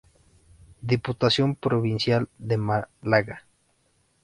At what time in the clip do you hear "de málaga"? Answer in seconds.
2.39-3.43